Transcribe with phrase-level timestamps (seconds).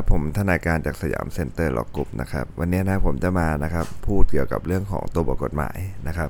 [0.00, 5.78] ครับผมทนายการจากสยามเซ็นเตอร์หลอกกรุ๊ปนะครับ วันนี้นะผมจะมานะครับ พูดเกี่ยวกับเรื่องของตัวบทกฎหมาย
[6.08, 6.28] นะครับ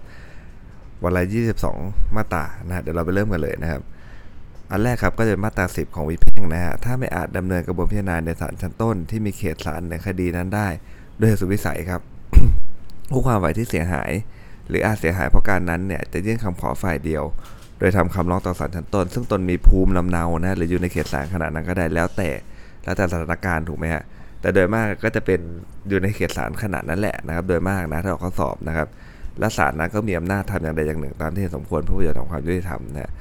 [1.02, 1.22] วันละ
[1.70, 3.82] 2 2 มาตรานะเดี๋ยวเราไปเริ่มกันเลยนะครับ
[4.70, 10.68] อันแรกครับก็จะเป็นมาตรา 10 ของวิแพ่งนะฮะถ้าไม่อาจดำเนินกระบวนพิจารณาในศาลชั้นต้น ที่มีเขตศาลในคดีนั้นได้
[11.20, 12.00] ด้วยสุดวิสัยครับ
[13.12, 14.10] คู่ความฝ่ายที่เสียหาย
[14.68, 17.24] หรืออาจเสียหายเพราะการนั้นเนี่ยจะยื่นคำขอฝ่ายเดียว
[17.78, 22.30] โดยทำคำร้องต่อศาลชั้นต้น ซึ่งตนมีภูมิลำเนานะหรืออยู่ในเขตศาลขณะนั้นก็ได้แล้วแต่
[22.84, 24.02] แล้วแต่สถานการณ์ถูกไหมฮะ
[24.40, 25.40] แต่โดยมากก็จะเป็น
[25.88, 28.88] อยู่ในเขตศาลขนาดนั้นแหละนะครับ โดยมากนะถ้าเราข้อสอบนะครับ
[29.38, 33.12] และศาลนั้นก็มีอำนาจทำอย่างใดอย่างหนึ่ง ตามที่สมควรเพื่อประโยชน์ของความยุติธรรมนะ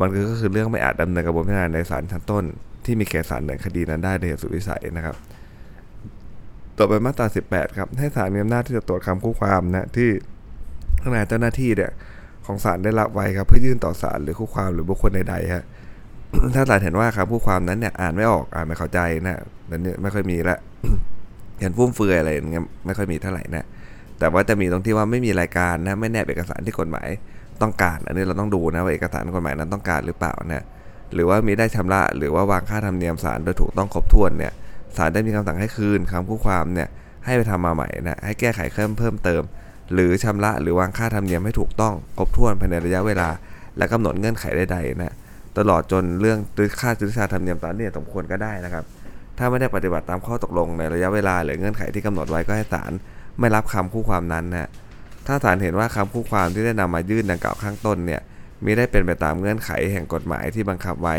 [0.00, 2.44] มันก็คือเรื่องไม่อาจดำเนินกระบวนการในศาลชั้นต้น
[2.84, 5.16] ที่มีเขตศาลในคดีนั้นได้โดยสุดวิสัยนะครับ
[6.78, 10.08] ต่อไปมาตรา 18 ครับ ให้ศาลมีอำนาจที่จะตรวจคำคู่ความนะที่
[11.00, 11.92] ทางเจ้าหน้าที่เนี่ย
[12.46, 15.64] ของศาลได้รับไว้ครับเพื่อยื่นต่อศาลหรือคู่ความหรือบุคคลใดๆฮะ
[16.54, 19.38] ถ้าศาลเห็นว่าคำคู่ความนั้นเนี่ยอ่านไม่ออกอ่านไม่เข้าใจนะ
[19.70, 20.58] นั่นเนี่ยไม่ค่อยมีละ
[21.60, 23.64] เห็นฟุ่มเฟือยอะไรเงี้ยไม่ค่อยมีเท่าไหร่นะ
[24.18, 27.08] แต่ว่าจะมีตรงที่ว่าไม่มีรายการนะไม่แนบเอกสารที่กฎหมาย
[27.62, 30.64] ต้องการ อันนี้เราต้องดูนะว่าเอกสารกฎหมายนั้นต้องการหรือเปล่านะ
[31.14, 34.52] หรือว่ามีได้ชำระหรือว่าวางค่าธรรมเนียมศาลโดยถูกต้องครบถ้วนเนี่ย
[34.96, 36.88] ศาลได้มีคำสั่งให้คืนคำคู่ความเนี่ย
[37.24, 39.42] ให้ไปทำมาใหม่นะให้แก้ไขเพิ่มเพิ่มเติม
[39.94, 43.28] หรือชำระหรือวางค่าธรรมเนียมให้ถูกต้องครบถ้วนภายในระยะเวลา
[43.76, 45.14] และกำหนดเงื่อนไขใดๆนะ
[45.58, 46.38] ตลอดจนเรื่อง
[46.80, 48.84] ค่าจุดชาธรรมเนียมตามเนี่ยสมควรก็ได้นะครับ
[49.38, 52.92] ถ้าไม่ได้ปฏิบัติตามข้อตกลงในระยะเวลาหรือเงื่อนไขที่กำหนดไว้ก็ให้ศาล
[53.38, 54.68] ไม่รับคำคู่ความนั้นนะ
[55.26, 58.20] ถ้าศาลเห็นว่าคำคู่ความที่ได้นำมายื่นดังกล่าวข้างต้นเนี่ย
[58.64, 61.16] มิได้เป็นไปตามเงื่อนไขแห่งกฎหมายที่บังคับไว้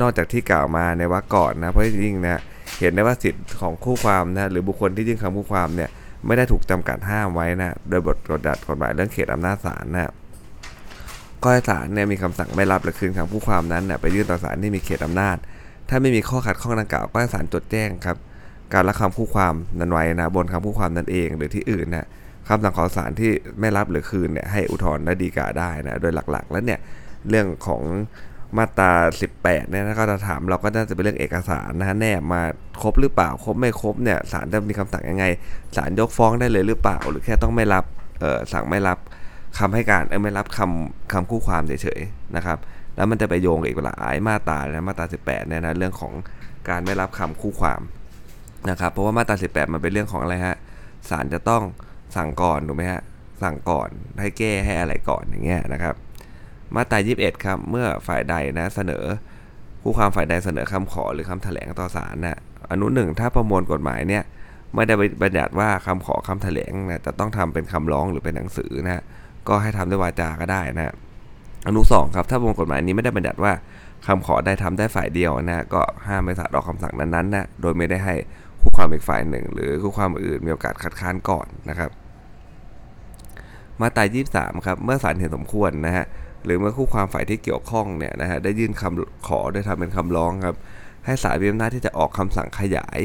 [0.00, 2.40] นอกจากที่กล่าวมาในวรรคก่อนนะเพราะยิ่งนะ
[2.80, 5.90] เห็นได้ว่าสิทธิ์ของคู่ความนะหรือบุคคลที่ยื่นคำคู่ความเนี่ย
[6.26, 10.12] ไม่ได้ถูกจำกัดห้ามไว้นะโดยบทกฎดัดกฎหมายเรื่องเขตอำนาจศาลนะ
[11.44, 15.36] ก็ให้ศาลเนี่ยมีคำสั่งไม่รับหรือคืนคำคู่ความนั้นเนะไปยื่นต่อศาลที่มีเขตอำนาจ
[15.88, 18.16] ถ้าไม่มีข้อขัดข้องดังกล่าวก็ให้ศาลจดแจ้งครับ
[18.72, 22.06] การรับคำคู่ความนั้นไว้นะบนคำคู่ความนั้นเองหรือที่อื่นนะ
[22.48, 26.80] คำสั่งของศาลที่ไม่รับหรือคืนเนี่ยให้อุทธรณ์และดีกาได้นะโดยหลักๆ แล้วเนี่ย
[27.28, 27.82] เรื่องของ
[28.56, 28.92] มาตรา
[29.32, 32.42] 18 เนี่ยถ้าก็จะถามเราก็น่าจะเป็นเรื่องเอกสารนะฮะแนบมา
[32.82, 35.24] ครบหรือเปล่า ครบไม่ครบเนี่ยศาลจะมีคำสั่งยังไง
[35.76, 37.84] ศาลยกฟ้องได้เลยหรือเปล่า หรือแค่ต้องไม่รับ
[38.20, 38.98] เออสั่งไม่รับ
[39.58, 42.58] คำให้การเออไม่รับคำคำคู่ความเฉยๆนะครับ
[42.96, 46.12] แล้วมันจะไปโยงกับอีกหลายมาตรานะมาตรา 18เนี่ยนะเรื่องของ
[46.68, 47.80] การไม่รับคำคู่ความ
[48.70, 50.56] นะครับ เพราะว่ามาตรา 18 มันเป็นเรื่องของอะไรฮะ
[51.10, 51.62] ศาลจะต้อง
[52.16, 53.02] สั่งก่อนถูกไหมฮะ
[53.42, 53.88] สั่งก่อน
[54.20, 55.94] ให้แก้ให้อะไรก่อนอย่างเงี้ยนะครับ
[56.74, 59.04] มาตรา 21 ครับเมื่อฝ่ายใดนะเสนอ
[59.82, 62.38] ผู้ความฝ่ายใดเสนอคำขอหรือคำแถลงต่อศาลนะ
[62.70, 64.22] อนุหนึ่งถ้าประมวลกฎหมายเนี่ย
[64.74, 69.02] ไม่ได้บัญญัติว่าคำขอคำแถลงนะจะต้องทำเป็นคำร้องหรือเป็นหนังสือนะ
[69.48, 70.94] ก็ให้ทำด้วยวาจาก็ได้นะ
[71.66, 73.52] อนุสองครับถ้าวลกฎหมายนี้ไม่ได้บัญญัติว่า
[74.06, 78.14] คำขอได้ทำได้ฝ่ายเดียวนะก็ห้ามไม่ศาลออกคำสั่งนั้นๆนะโดยไม่ได้ให้
[78.60, 81.90] คู่ความอีกฝ่ายหนึ่ง หรือคู่ความอื่นมีโอกาสคัดค้านก่อนนะครับ
[83.80, 84.04] มาตรา
[84.34, 86.04] 23ครับเมื่อศาลเห็นสมควรนะฮะ
[86.44, 90.56] หรือเมื่อคู่ความฝ่ายที่เกี่ยวข้องเนี่ยนะฮะได้ยื่นคำขอได้ทำเป็นคำร้องครับ
[91.04, 93.00] ให้ศาลมีอำนาจที่จะออกคำสั่งขยาย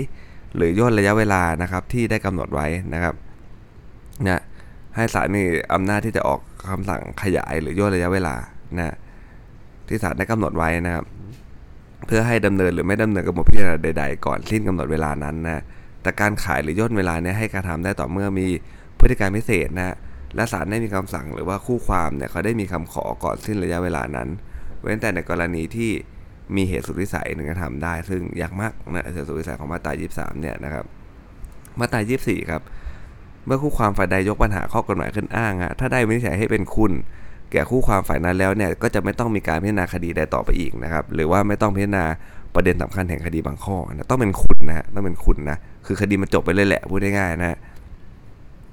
[0.55, 3.15] หรือย่นระยะเวลานะครับที่ได้กำหนดไว้นะครับ
[4.27, 4.41] นะ
[4.95, 6.39] ให้ศาลมีอำนาจที่จะออก
[6.69, 8.35] คำสั่งขยายหรือย่นระยะเวลา
[8.77, 8.95] นะ
[9.87, 11.05] ที่ศาลได้กำหนดไว้นะครับ
[12.07, 15.63] เพื่อให้ดำเนินหรือไม่ดำเนินกระบวนพิจารณาใด ๆ ก่อนสิ้นกำหนดเวลานั้นนะ
[16.01, 18.47] แต่การขายหรือย่นเวลาเนี่ยให้กระทำได้ต่อเมื่อมี
[18.99, 19.95] พฤติการพิเศษนะ
[20.35, 24.27] และศาลได้มีคำสั่งหรือว่าคู่ความเนี่ยเขาได้มีคำขอก่อนสิ้นระยะเวลานั้น
[24.81, 25.91] เว้นแต่ในกรณีที่
[26.55, 30.85] มีเหตุสุดวิสัยหนึ่งกระทำได้ ซึ่งยากมากนะเหตุสุดวิสัยของมาตรา 23 เนี่ยนะครับ
[31.79, 32.61] มาตรา 24 ครับ
[33.45, 36.91] เมื่อคู่ความฝ่ายใดยกปัญหาข้อกฎหมายขึ้นอ้างฮะถ้าได้วินิจฉัยให้เป็นคุณ
[37.51, 42.05] แก่คู่ความฝ่ายนั้นแล้วเนี่ยก็จะไม่ต้องมีการพิจารณาคดีใดต่อไปอีกนะครับ หรือว่าไม่ต้องพิจารณา
[42.55, 47.57] ประเด็นสำคัญแห่งคดีบางข้อนะต้องเป็นคุณนะฮะต้องเป็นคุณนะคือคดีมันจบไปเลยแหละพูดง่ายๆนะ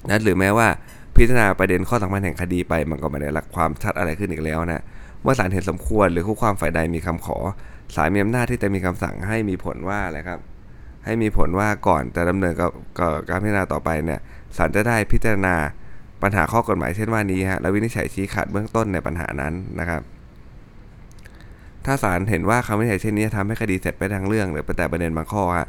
[0.08, 0.68] นะหรือแม้ว่า
[1.16, 4.82] พิจารณาประเด็นข้อสำคัญแห่งคดีไป มันก็ไม่ได้หลักความชัดอะไรขึ้นอีกแล้วนะ
[5.22, 7.38] เมื่อศาลเห็นสมควรหรือคู่ความฝ่ายใดมีคำขอ
[7.94, 10.40] ศาลมีอำนาจที่จะมีคำสั่งให้มีผลว่าอะไรครับ
[11.04, 12.70] ให้มีผลว่าก่อนจะดำเนินกับ
[13.28, 14.20] การพิจารณาต่อไปเนี่ย
[14.56, 15.56] ศาลจะได้พิจารณา
[16.22, 20.02] ปัญหาข้อกฎหมายเช่นว่านี้ฮะและวินิจฉัยชี้ขาดเบื้องต้นในปัญหานั้นนะครับ
[21.84, 25.66] ถ้าศาลเห็นว่าคำวินิจฉัยเช่นนี้ทำให้คดีเสร็จไปทางเรื่อง หรือแต่ประเด็นบางข้อฮะ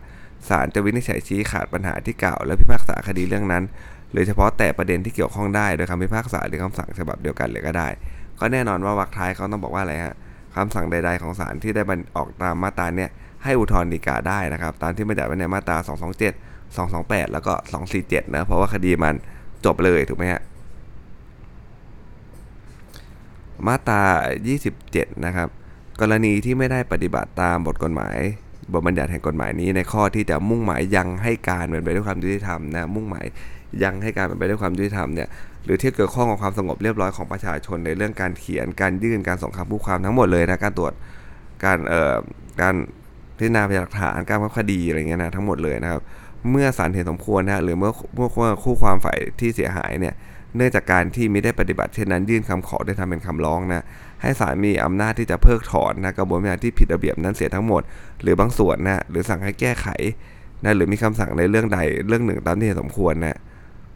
[0.49, 3.63] ศาลจะวินิจฉัยชี้ขาดปัญหาที่กล่าวและพิพากษาคดีเรื่องนั้น
[4.11, 7.87] หรือเฉพาะแต่ประเด็นที่เกี่ยวข้องได้โดยคำพิพากษาหรือคำสั่งฉบับเดียวกันเลยก็ได้
[8.39, 10.15] ก็แน่นอนว่าวรรคท้ายเขาต้องบอกว่าอะไรฮะ
[10.55, 11.81] คำสั่งใด ๆ ของศาลที่ได้
[12.15, 13.09] ออกตามมาตราเนี่ย
[13.43, 15.77] ให้อุทธรณ์ฎีกาได้นะครับ ตามที่บัญญัติไว้ในมาตรา
[16.17, 17.53] 227 228 แล้วก็
[17.93, 19.15] 247 นะ เพราะว่าคดีมัน
[19.65, 20.41] จบเลยถูกไหมฮะ
[23.67, 24.03] มาตรา
[24.63, 25.47] 27 นะครับ
[26.01, 28.17] กรณีที่ไม่ได้ปฏิบัติตามบทกฎหมาย
[28.73, 33.25] บทบัญญัติแห่งกฎหมายนี้ ในข้อที่จะมุ่งหมายยังให้การเป็นไปด้วยความยุติธรรมนะ มุ่งหมาย
[33.83, 35.27] ยังให้การเป็นไปด้วยความยุติธรรมเนี่ย
[35.63, 40.93] หรือที่เกี่ยวข้องกับความสงบเรียบร้อยของประชาชนในเรื่องการเขียน การยื่น การส่งคำพูดความทั้งหมดเลยนะ การตรวจ
[41.65, 42.15] การ เอ่อ
[42.61, 42.75] การ
[43.37, 46.01] พิจารณาพยานหลักฐาน การพับคดีอะไรเงี้ยนะทั้งหมดเลยนะครับ
[46.51, 50.13] เมื่อศาลเห็นสมควรนะหรือเมื่อเมื่อคู่ความฝ่ายที่เสียหายเนี่ย
[50.55, 53.83] เนื่องจากการที่มิได้ปฏิบัติเช่นนั้นยื่นคำขอได้ทำเป็นคำร้องนะ
[54.21, 57.81] ให้ศาลมีอำนาจที่จะเพิกถอนนะกระบวนการที่ผิดระเบียบนั้นเสียทั้งหมด
[58.21, 59.87] หรือบางส่วนนะหรือสั่งให้แก้ไข
[60.63, 63.37] นะหรือมีคำสั่งในเรื่องใดเรื่องหนึ่งตามที่สมควรนะ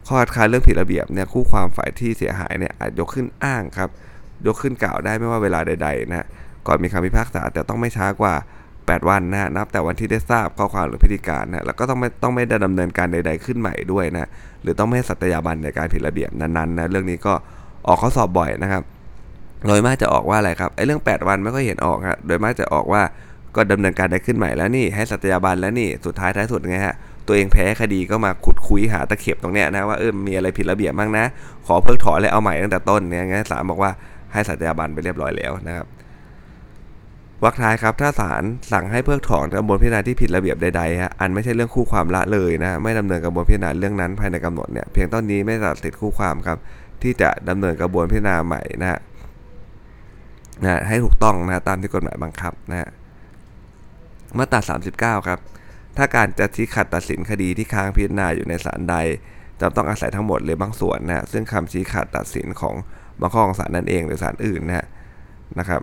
[0.06, 3.88] ข้อคัดค้านเรื่องผิดระเบียบเนี่ยคู่ความฝ่ายที่เสียหายเนี่ยอาจยกขึ้นอ้างครับ
[4.46, 6.26] ยกขึ้นกล่าวได้ไม่ว่าเวลาใดๆนะ
[6.66, 8.34] ก่อนมีคำพิพากษาแต่ต้องไม่ช้ากว่า
[8.86, 14.28] 8 วันนะนับแต่วันที่ได้ทราบข้อความหรือพิธีการนะแล้วก็ต้องไม่ต้องไม่ได้ดำเนินการใด ๆขึ้นใหม่ด้วยนะ
[14.62, 17.34] หรือต้องไม่ให้สัตยาบันในการผิดระเบียบนั้นๆนะเรื่องนี้ก็
[17.88, 18.82] ออกข้อสอบบ่อยนะครับ
[19.66, 23.02] โดยมากจะออกว่าอะไรครับไอ้เรื่อง 8 วันไม่ค่อยเห็นออกครับโดยมากจะออกว่า
[23.56, 26.94] ก็ดำเนินการได้ขึ้นใหม่แล้วนี่ให้สัตยาบันแล้วนี่สุดท้ายท้ายสุดไงฮะ
[27.26, 31.24] ตัวเองแพ้คดีก็มาขุดคุยหาตะเข็บตรงเนี้ยนะว่าเออมีอะไรผิดระเบียบบ้างนะ
[31.66, 33.90] ขอเพิกถอนเลยเอาใหม่ตั้งแต่ต้นเนี่ยงั้นศาลบอกว่า
[34.32, 35.86] ให้สัตยาบันไปเรียบร้อยแล้วนะครับ
[37.44, 38.42] วรรคท้ายครับถ้าศาล
[38.72, 46.58] สั่งให้เพิกถอนกระบวนพิจารณาที่ผิดระเบียบใดๆฮะอันไม่ใช่เรื่องคู่ความละเลยนะไม่ดำเนินกระบวนพิจารณาเรื่องนั้นภายในกำหนดเนี่ยเพียงต้นนี้ไม่ตัดสิทธิคู่ความครับ
[47.02, 49.00] ที่จะดำเนินกระบวนพิจารณาใหม่นะฮะ
[50.64, 52.88] นะให้ถูกต้องนะตามที่กฎหมายบังคับนะฮะ
[54.38, 54.60] มาตรา
[54.94, 55.38] 39 ครับ
[55.96, 58.96] ถ้าการจะชี้ขัดตัดสินคดีที่ค้างพิจารณาอยู่ในศาลใด
[59.60, 62.74] จะต้องอาศัยทั้งหมดหรือบางส่วนนะซึ่งคำชี้ขัดตัดสินของ
[63.20, 64.86] บางข้อของศาลนั่นเองหรือศาลอื่นนะ
[65.58, 65.82] นะครับ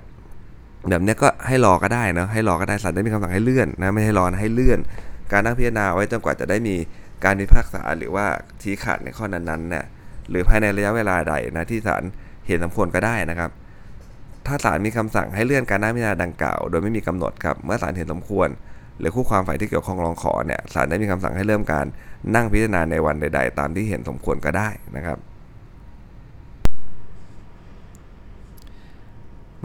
[0.88, 4.80] แบบนี้ก็ให้รอก็ได้นะให้รอก็ได้ศาลได้มีคำสั่งให้เลื่อนนะไม่ให้รอนะให้เลื่อน
[5.32, 6.76] การนั่งพิจารณาไว้จนกว่าจะได้มี
[7.24, 8.26] การพิพากษาหรือว่า
[8.62, 9.86] ชี้ขาดในข้อนั้นๆนะ
[10.30, 12.04] หรือภายในระยะเวลาใดนะที่ศาล
[12.48, 13.52] เห็นสมควรก็ได้นะครับ
[14.46, 18.50] ถ้าศาลมีคำสั่งให้เลื่อนการนั่งพิจารณาดังกล่าว โดยไม่มีกำหนดครับเมื่อศาลเห็นสมควร
[19.00, 21.86] หรือคู่ความฝ่ายที่เกี่ยวข้องร้องขอเนี่ยศาลได้มีคำสั่งให้เริ่มการ
[22.36, 25.18] นั่งพิจารณาในวันใด ๆ ตามที่เห็นสมควรก็ได้นะครับ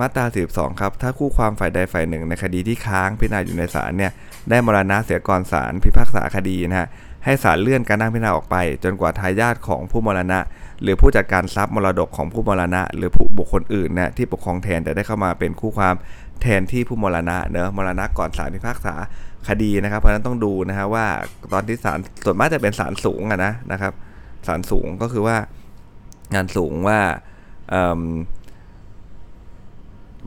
[0.00, 4.12] มาตรา42ครับ ถ้าคู่ความฝ่ายใดฝ่ายหนึ่งในคดีที่ค้างพิจารณาอยู่ในศาลเนี่ย
[4.50, 6.88] ได้มรณะเสียก่อนศาลพิพากษาคดีนะฮะ
[7.24, 10.38] ให้ศาลเลื่อนการนั่งพิจารณาออกไป จนกว่าทายาทของผู้มรณะ
[10.82, 15.94] หรือผู้จัดการทรัพย์มรดกของผู้มรณะ หรือผู้บุคคลอื่นนะที่ปกครองแทนจะได้เข้ามาเป็นคู่ความ
[16.42, 18.94] แทนที่ผู้มรณะเนอะมรณะก่อนศาลพิพากษา
[19.48, 21.06] คดีนะครับ เพราะฉะนั้นต้องดูนะฮะว่า
[21.52, 23.92] ตอนที่ศาลส่วนมากจะเป็นศาลสูงอะนะนะครับ
[24.46, 25.36] ศาลสูงก็คือว่า
[26.34, 26.98] งานสูงว่า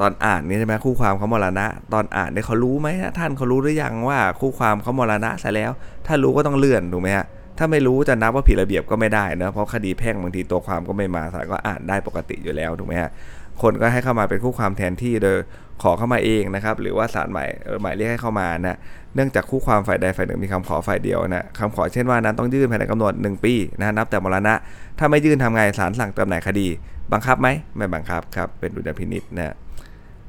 [0.01, 5.71] ตอนอ่านนี่ใช่ไหมคู่ความเขามรณะ ตอนอ่านเนี่ยเขารู้ไหมท่านเขารู้หรือยังว่า คู่ความเขามรณะซะแล้ว
[6.07, 7.25] ถ้ารู้ก็ต้องเลื่อนถูกไหมฮะ
[7.57, 13.09] ถ้าไม่รู้จะนับว่าผิดระเบียบก็ไม่ได้นะเพราะคดีแพ่งบางทีตัวความก็ไม่มาศาลก็อ่านได้ปกติอยู่แล้วถูกไหมฮะ
[13.61, 15.37] คนก็ให้เข้ามาเป็นคู่ความแทนที่โดย
[15.83, 17.45] ขอเข้ามาเองนะครับหรือว่าศาลใหม่
[17.81, 18.77] หมายเรียกให้เข้ามานะ
[19.15, 24.53] เนื่องจากคู่ความฝ่ายใดฝ่ายหนึ่งมีคำขอฝ่ายเดียวนะคำขอเช่นว่านั้นต้องยื่นภายในกำหนด 1 ปีนะนับแต่มรณะ
[24.99, 26.67] ถ้าไม่ยื่นทำไงศาลสั่งจำหน่ายคดี
[27.13, 27.47] บังคับไหม
[27.77, 29.55] ไม่บังคับครับเป็นดุลพินิษนะ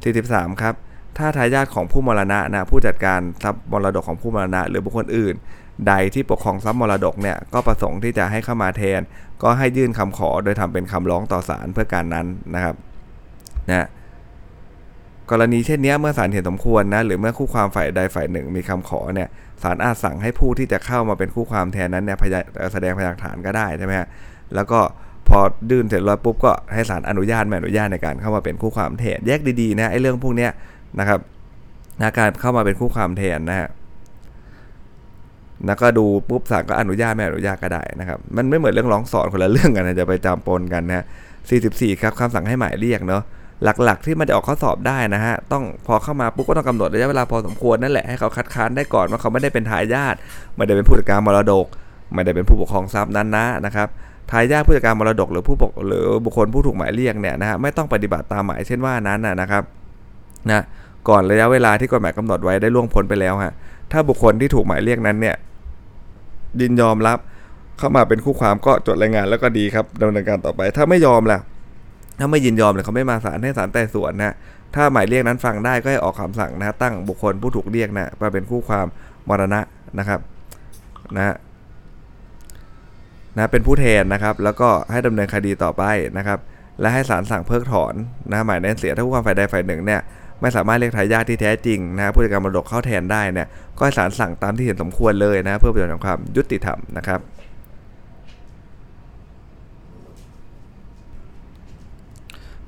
[0.03, 0.75] 43 ครับ
[1.19, 5.35] ถ้าทายาทของผู้มรณะนะผู้จัดการทรัพย์มรดกของผู้มรณะ หรือบุคคลอื่น
[5.89, 9.01] ใดที่ปกครองทรัพย์มรดกเนี่ยก็ประสงค์ที่จะให้เข้ามาแทน
[9.43, 12.75] ก็ให้ยื่นคำขอโดยทำเป็นคำร้องต่อศาลเพื่อการนั้นนะครับ
[13.71, 13.89] นะ
[15.31, 19.29] กรณีเช่นนี้เมื่อศาลเห็นสมควรนะหรือเมื่อคู่ความฝ่ายใดฝ่ายหนึ่งมีคำขอเนี่ย
[19.63, 22.19] ศาลอาจสั่งให้ผู้ที่จะเข้ามาเป็นคู่ความแทนนั้นเนี่ย
[22.73, 24.09] แสดงพยานฐานก็ได้ใช่ไหมฮะ
[24.55, 24.81] แล้วก็
[25.29, 30.51] พอดื่นเสร็จแล้วปุ๊บก็ให้ศาลอนุญาตไม่อนุญาตในการเข้ามาเป็นคู่ความแทนแยกดีๆนะไอ้เรื่องพวกเนี้ย
[30.99, 31.21] นะครับ
[32.01, 33.69] นะการเข้ามาเป็นคู่ความแทนนะฮะ
[35.67, 41.05] แล้วก็ดูปุ๊บศาลก็อนุญาตไม่อนุญาตก็ได้นะครับ มันไม่เหมือนเรื่องร้องสอนคนละเรื่องกันนะจะไปจำปนกันนะ
[41.51, 43.23] 44 ครับคำสั่งให้หมายเรียกเนาะ
[43.85, 50.15] หลักๆ ที่มันจะออกข้อสอบได้นะฮะต้องพอเข้ามาปุ๊บก็ต้องกำหนดระยะเวลาพอสมควรนั่นแหละให้เขาคัดค้านได้ก่อนว่าเขาไม่ได้เป็นทายาท
[50.57, 51.67] ไม่ได้เป็นผู้จัดการมรดก
[52.15, 53.89] ไม่ได้เป็นผู้ปกครองทรัพย์นั้นนะนะครับ
[54.31, 59.63] ทายาทผู้จัดการมรดกหรือผู้ปกหรือบุคคลผู้ถูกหมายเรียกเนี่ยนะฮะไม่ต้องปฏิบัติตามหมายเช่นว่านั้นนะครับ
[60.51, 60.63] นะ
[61.09, 63.53] ก่อนระยะเวลาที่กฎหมายกำหนดไว้ได้ล่วงพ้นไปแล้วฮะ
[63.93, 65.37] ถ้าบุคคลที่ถูกหมายเรียกนั้นเนี่ย
[66.61, 67.19] ดินยอมรับ
[67.79, 71.39] เข้ามาเป็นคู่ความก็จดรายงานแล้วก็ดีครับดำเนินการต่อไป ถ้าไม่ยอมล่ะ
[72.19, 74.35] ถ้าไม่ยินยอมเลยเขาไม่มาศาลให้ศาลไต่สวนนะ
[74.75, 78.87] ถ้าหมายเรียกนั้นฟังได้ก็ให้ออกคำสั่งนะตั้งบุคคลผู้ถูกเรียกนะมาเป็นคู่ความ
[79.29, 79.61] มรณะ
[79.99, 80.21] นะครับ
[81.17, 81.35] นะ
[83.39, 85.85] นะเป็นผู้แทนนะครับ แล้วก็ให้ดำเนินคดีต่อไป
[86.19, 86.39] นะครับ
[86.81, 87.95] และให้ศาลสั่งเพิกถอน
[88.31, 90.01] นะหมายในเสียถ้าผู้ความฝ่ายใดฝ่ายหนึ่งเนี่ย
[90.41, 97.21] ไม่สามารถเรียกทายาทที่แท้จริงนะผู้จัดการมรดกเข้าแทนได้เนี่ยก็ให้ศาลสั่งตามที่เห็นสมควรเลยนะเพื่อประโยชน์ของความยุติธรรมนะครับ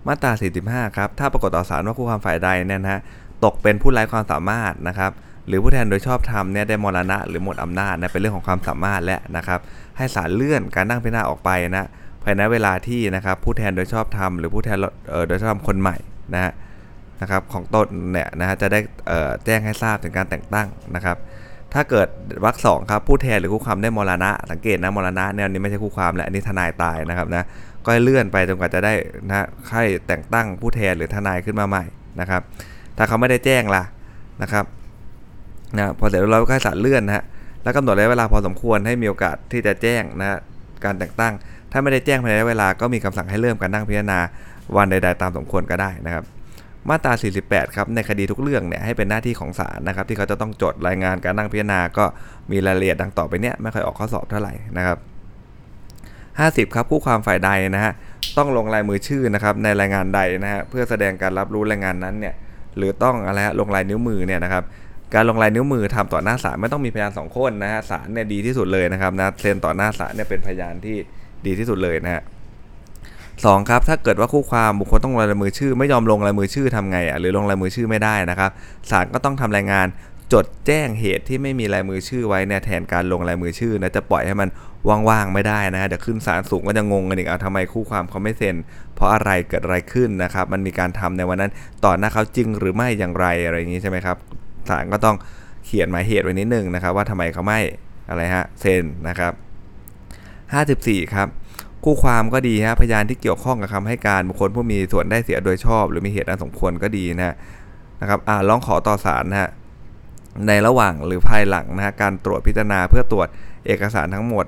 [0.06, 0.32] มาตรา
[0.64, 3.00] 45 ครับ ถ้าปรากฏต่อศาลว่าคู่ความฝ่ายใดเนี่ยนะ
[3.44, 5.12] ตกเป็นผู้ไร้ความสามารถนะครับ
[5.50, 9.60] หรือผู้แทนโดยชอบธรรมเนี่ยได้มรณะหรือหมดอำนาจนะเป็นเรื่องของความสามารถและนะครับ
[9.96, 11.86] ให้ศาลเลื่อนการนั่งพิจารณาออกไปนะ
[12.24, 14.78] ภายในเวลาที่นะครับผู้แทนโดยชอบธรรมหรือผู้แทน
[15.28, 15.96] โดยชอบธรรมคนใหม่
[16.34, 16.52] นะฮะ
[17.20, 18.80] นะครับของตนเนี่ยนะฮะจะได้
[19.44, 21.16] แจ้งให้ทราบถึงการแต่งตั้งนะครับ
[21.74, 22.08] ถ้าเกิด
[22.44, 27.44] วรรคสองครับผู้แทนหรือคู่ความได้มรณะ สังเกตนะมรณะเนี่ยนี้ไม่ใช่คู่ความและอันนี้ทนายตายนะครับนะ
[27.84, 28.92] ก็ให้เลื่อนไปจนกว่าจะได้
[29.28, 31.84] นะให้แต่งตั้งผู้แทนหรือทนายขึ้นมาใหม่
[32.20, 32.42] นะครับ
[32.96, 33.82] ถ้าเขาไม่ได้แจ้งล่ะ
[34.42, 34.64] นะครับ
[35.76, 37.24] นะพอเสร็จแล้วก็ให้ศาลเลื่อนนะฮะ
[37.62, 40.38] แล้วกำหนดระยะเวลาพอสมควรให้มีโอกาสที่จะแจ้งนะ
[40.84, 41.34] การแต่งตั้ง
[41.72, 44.18] ถ้าไม่ได้แจ้งภายในเวลาก็มีคำสั่งให้เริ่มการนั่งพิจารณา
[44.76, 46.24] วันใด ๆ ตามสมควรก็ได้นะครับ
[46.88, 47.12] มาตรา
[47.44, 52.04] 48 ครับในคดีทุกเรื่องเนี่ยให้เป็นหน้าที่ของศาลนะครับ ที่เขาจะต้องจดรายงานการนั่งพิจารณาก็
[52.50, 54.98] มีรายละเอียดดังต่อไปเนี้ยไม่ค่อยออกข้อสอบเท่าไหร่นะครับ
[56.66, 57.92] 50 ครับผู้ความฝ่ายใดนะฮะ
[58.36, 62.34] ต้องลงลายมือชื่อนะครับในรายงานใดนะฮะเพื่อแสดงการรับรู้รายงานนั้นเนี่ย
[62.76, 64.64] หรือต้องอะไรฮะลงลายนิ้วมือเนี่ยนะครับ
[65.14, 70.96] การลงลายนิ้วมือทำต่อหน้าศาลไม่ต้องมีพยานสองคนนะฮะศาลเนี่ยดีที่สุดเลยนะครับนะเซ็นต่อหน้าศาลเนี่ยเป็นพยานที่
[71.46, 72.22] ดีที่สุดเลยนะฮะ
[73.44, 78.50] สองครับถ้าเกิดว่าคู่ความบุคคลต้องลงลายมือชื่อ ไม่ยอมลงลายมือชื่อทำไงอะหรือลงลายมือชื่อไม่ได้นะครับ
[78.90, 79.86] ศาลก็ต้องทำรายงาน
[80.32, 84.48] จดแจ้งเหตุที่ไม่มีลายมือชื่อไว้เนี่ยแทนการลงลายมือชื่อนะจะปล่อยให้มัน
[85.08, 88.56] ว่างๆไม่ได้นะฮะเดี๋ยวขึ้นศาลสูงก็จะงงกันอีกเอาทำไมคู่ความเขาไม่เซ็น
[88.94, 91.52] เพราะอะไรเกิดอะไรขึ้นนะครับมันมีการทำในวันนั้น
[91.84, 94.16] ต่อหน้าเขาจริงหรือไม่อย่างไรอะไรอย่างนี้ใช่ไหมครับ
[94.68, 95.16] ศาลก็ต้อง
[95.64, 97.60] เขียนหมายเหตุไว้นิดนึงนะครับ ว่าทำไมเขาไม่
[98.08, 99.32] อะไรฮะเซ็นนะครับ
[100.52, 101.28] 54ครับ
[101.84, 107.34] คู่ความก็ดีฮะพยานที่เกี่ยวข้องกับคำให้การบุคคลผู้มีส่วนได้เสียโดยชอบ หรือมีเหตุอันสมควรก็ดีนะ
[108.00, 109.50] นะครับอ่าร้องขอต่อศาลนะฮะ
[110.46, 113.28] ในระหว่างหรือภายหลังนะฮะการตรวจพิจารณาเพื่อตรวจ
[113.66, 114.46] เอกสารทั้งหมด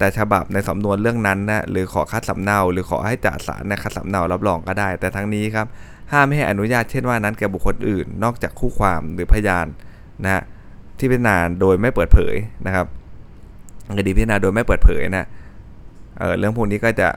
[0.00, 5.66] แต่ฉบับในสำนวนเรื่องนั้นนะหรือขอคัดสำเนา หรือขอให้จ่าสารนะคัดสำเนารับรองก็ได้ แต่ทั้งนี้ครับ
[6.12, 9.66] ห้ามไม่ให้อนุญาตเช่นว่านั้นแก่บุคคลอื่น นอกจากคู่ความหรือพยาน
[10.24, 10.42] นะ
[10.98, 12.34] ที่พิจารณาโดยไม่เปิดเผย
[12.66, 12.86] นะครับ
[13.98, 15.26] คดีพิจารณาโดยไม่เปิดเผยนะ
[16.18, 17.08] เออเรื่องพวกนี้ก็จะ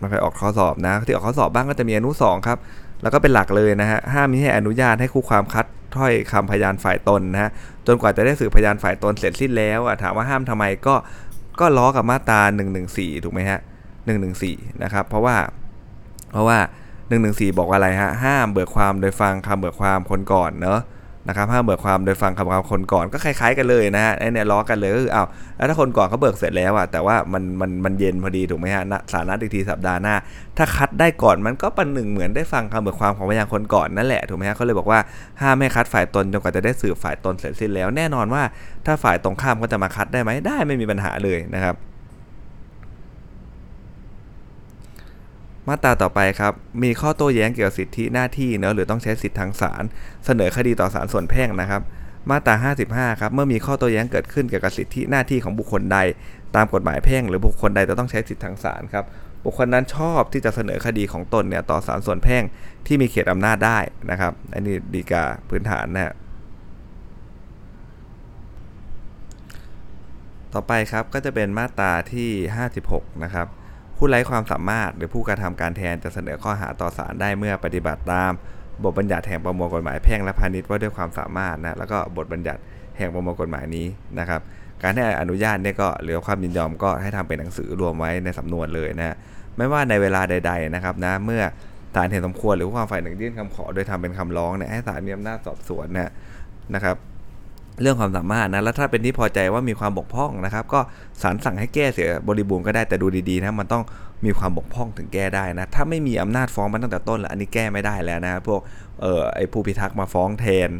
[0.00, 2.58] ม่ค่อยออกข้อสอบนะ ที่ออกข้อสอบบ้างก็จะมีอนุสองครับ
[3.02, 5.66] แล้วก็เป็นหลักเลยนะฮะห้ามมิให้อนุญาตให้คู่ความคัด
[5.96, 7.50] ถ้อยคำพยานฝ่ายตนนะฮะ
[7.86, 10.94] จนกว่าจะได้สืบพยานฝ่ายตนเสร็จสิ้นแล้วถามว่าห้ามทำไมก็
[11.60, 12.40] ก็ล้อกับมาตรา
[12.82, 13.60] 114 ถูกไหมฮะ
[14.20, 15.36] 114 นะครับ เพราะว่า
[16.32, 16.58] เพราะว่า
[17.08, 20.80] 114 บอกว่าอะไรฮะ ห้ามเบิกความโดยฟังคำเบิกความคนก่อนเนาะ
[21.28, 28.82] นะครับห้ามเบิกความโดยฟังคำความคนก่อนก็คล้ายๆกันเลยนะฮะไอเนี่ยล้อกันเลยก็คืออ้าวแล้วถ้าคนก่อนเขาเบิกเสร็จแล้วอะแต่ว่ามันมันมันเย็นพอดีถูกไหมฮะ
[29.12, 30.14] สารนัดอีกทีสัปดาห์หน้า
[30.58, 35.00] ถ้าคัดได้ก่อนมันก็ปันหนึ่งเหมือนได้ฟังคำเบิกความของพยานคนก่อนนั่นแหละถูกไหมฮะเขาเลยบอกว่า
[35.40, 38.42] ห้ามไม่คัดฝ่ายตนจนกว่าจะได้สืบฝ่ายตนเสร็จสิ้นแล้ว แน่นอนว่า
[38.86, 41.76] ถ้าฝ่ายตรงข้ามก็จะมาคัดได้ไหมได้ไม่มีปัญหาเลยนะครับ
[45.68, 49.82] มาตราต่อไปครับ มีข้อโต้แย้งเกี่ยวกับสิทธิหน้าที่เนอะหรือต้องใช้สิทธิทางศาล
[50.26, 51.82] เสนอคดีต่อศาลส่วนแพ่งนะครับ
[52.30, 52.54] มาตรา
[52.94, 55.98] 55 ครับ เมื่อมีข้อโต้แย้งเกิดขึ้นเกี่ยวกับสิทธิหน้าที่ของบุคคลใด
[56.56, 59.04] ตามกฎหมายแพ่ง หรือบุคคลใดจะต้องใช้สิทธิทางศาลครับ
[59.44, 62.42] บุคคลนั้นชอบที่จะเสนอคดีของตนเนี่ยต่อศาลส่วนแพ่ง
[62.86, 63.78] ที่มีเขตอำนาจได้
[64.10, 66.14] นะครับ อันนี้ดีกาพื้นฐานนะฮะ
[70.54, 72.30] ต่อไปครับก็จะเป็นมาตราที่
[72.76, 73.46] 56 นะครับ
[73.98, 78.32] ผู้ไร้ความสามารถ หรือผู้กระทำการแทนจะเสนอข้อหาต่อศาลได้เมื่อปฏิบัติตาม
[78.84, 82.60] บทบัญญัติแห่งประมวลกฎหมายแพ่งและพาณิชย์ว่าด้วยความสามารถนะแล้วก็บทบัญญัติ
[82.98, 83.86] แห่งประมวลกฎหมายนี้
[84.18, 84.40] นะครับ
[84.82, 89.16] การให้อนุญาตเนี่ยก็หรือความยินยอมก็ให้ทำเป็นหนังสือรวมไว้ในสำนวนเลยนะ
[89.56, 91.42] ไม่ว่าในเวลาใด ๆนะครับนะเมื่อ
[91.94, 96.10] ศาลเห็นสมควรหรือความฝ่ายหนึ่งยื่นคำขอ โดยทำเป็นคำร้องเนี่ยให้ศาลมีอำนาจสอบสวนนะ
[96.74, 96.96] นะครับ
[97.80, 100.80] เรื่องความสามารถนะแล้วถ้าเป็นที่พอใจว่ามีความบกพร่องนะครับ ก็
[101.22, 103.82] ศาลสั่งให้แก้เสียบริบูรณ์ก็ได้แต่ดูดีๆนะมันต้อง
[104.24, 108.60] มีความบกพร่องถึงแก้ได้นะถ้าไม่มีอำนาจฟ้องมันตั้งแต่ต้นแล้วอันนี้แก้ไม่ได้แล้วนะพวก
[109.02, 110.70] เออไอผู้พิทักษ์มาฟ้องแทน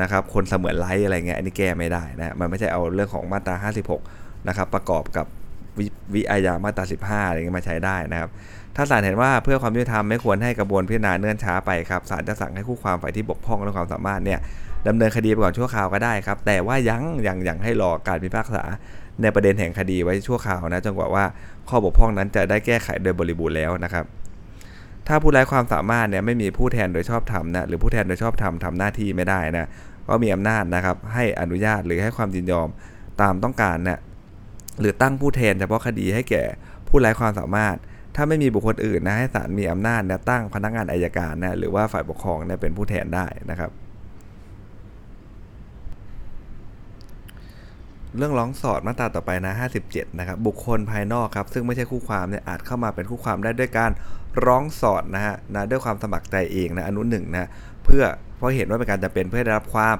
[0.00, 3.54] นะครับคนเสมือนไร้อะไรเงี้ยอันนี้แก้ไม่ได้นะมันไม่ใช่เอาเรื่องของมาตรา
[4.02, 5.26] 56 นะครับประกอบกับ
[6.14, 8.30] วิอาญามาตรา 15 อะไรเงี้ยมาใช้ได้นะครับ
[8.76, 14.40] ถ้าศาลเห็นว่าเพื่อความยุติธรรมไม่ควรให้กระบวนพิจารณาเนื่อนช้าไปครับศาลจะสั่งให้คู่ความฝ่ายที่บกพร่องและความสามารถเนี่ย
[14.88, 18.62] ดำเนินคดีไปก่อนชั่วคราวก็ได้ครับ แต่ว่ายังยังยังให้รอการพิพากษา
[19.22, 21.24] ในประเด็นแห่งคดีไว้ชั่วคราวนะจนกว่าว่า
[21.68, 24.04] ข้อบกพร่องนั้นจะได้แก้ไขโดยบริบูรณ์แล้วนะครับ
[25.06, 29.68] ถ้าผู้ไร้ความสามารถเนี่ยไม่มีผู้แทนโดยชอบธรรมนะหรือผู้แทนโดยชอบธรรมทำหน้าที่ไม่ได้นะ
[30.08, 32.68] ก็มีอำนาจนะครับให้อนุญาตหรือให้ความยินยอม
[33.20, 34.00] ตามต้องการนะ
[34.80, 36.42] หรือตั้งผู้แทนเฉพาะคดีให้แก่
[36.88, 37.76] ผู้ไร้ความสามารถ
[38.16, 43.70] ถ้าไม่มีบุคคลอื่นนะให้ศาลมีอำนาจนะตั้งพนักงานอายการนะหรือว่าฝ่ายปกครองเนี่ยเป็นผู้แทนได้นะครับ
[48.16, 49.54] เรื่องร้องสอดมาตราต่อไปนะ
[49.86, 53.90] 57 นะครับ บุคคลภายนอกครับซึ่งไม่ใช่คู่ความเนี่ยอาจเข้ามาเป็นคู่ความได้ด้วยการ
[54.46, 57.48] ร้องสอดนะฮะนะด้วยความสมัครใจเองนะอนุหนึ่งนะ
[57.84, 58.04] เพื่อ
[58.36, 59.96] เพราะเห็นว่าเป็นการจะเป็นเพื่อได้รับความ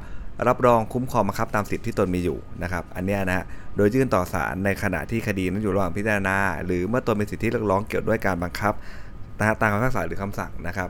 [0.49, 3.45] รับรองคุ้มครองบังคับตามสิทธิที่ตนมีอยู่นะครับ อันนี้นะฮะ
[3.77, 8.75] โดยยื่นต่อศาลในขณะที่คดีนั้นอยู่ระหว่างพิจารณา หรือเมื่อตนมีสิทธิเรียกร้องเกี่ยวด้วยการบังคับ
[9.39, 10.89] นะฮะตามคำพิพากษาหรือคำสั่งนะครับ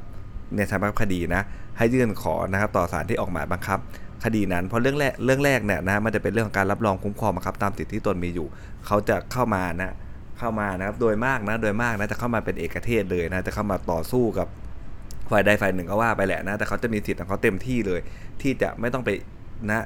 [0.55, 1.43] เนี่ยทางบังคับคดีนะ
[1.79, 3.79] ให้ยื่นขอนะครับต่อศาลที่ออกหมายบังคับ
[4.25, 8.47] คดีนั้นเพราะเรื่องแรกเรื่องแรกเนี่ยนะมันจะเป็นเรื่องของการรับรองคุ้มครองบังคับตามสิทธิที่ตนมีอยู่
[8.87, 9.95] เขาจะเข้ามานะ
[10.39, 14.49] เข้ามานะครับโดยมากนะโดยมากนะจะเข้ามาเป็นเอกเทศเลยนะจะเข้ามาต่อสู้กับ
[15.31, 18.01] ฝ่ายใดฝ่ายหนึ่งก็ว่าไปแหละนะ แต่เขาจะมีสิทธิ์ของเขาเต็มที่เลย
[18.43, 19.11] ที่จะไม่ต้องไป
[19.71, 19.85] นะ